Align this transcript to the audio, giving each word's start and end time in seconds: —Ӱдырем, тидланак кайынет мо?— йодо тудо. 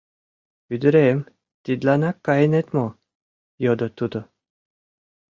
—Ӱдырем, 0.73 1.19
тидланак 1.63 2.17
кайынет 2.25 2.67
мо?— 2.75 2.87
йодо 3.65 3.87
тудо. 3.97 4.19